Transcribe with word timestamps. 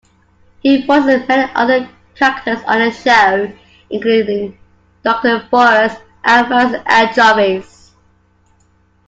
He 0.61 0.83
voices 0.83 1.27
many 1.27 1.51
other 1.53 1.87
characters 2.15 2.57
on 2.65 2.79
the 2.79 2.89
show, 2.89 3.53
including 3.91 4.57
Doctor 5.03 5.45
Forrest 5.51 6.01
and 6.23 6.47
various 6.47 6.81
anchovies. 6.87 7.91